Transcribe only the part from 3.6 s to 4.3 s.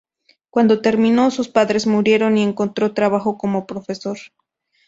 profesor.